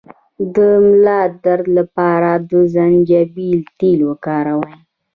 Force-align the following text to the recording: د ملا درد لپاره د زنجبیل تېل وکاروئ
د 0.55 0.55
ملا 0.85 1.21
درد 1.43 1.65
لپاره 1.77 2.31
د 2.49 2.51
زنجبیل 2.73 3.59
تېل 3.79 3.99
وکاروئ 4.09 4.75